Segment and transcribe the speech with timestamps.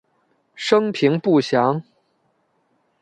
[0.55, 1.83] 生平不详。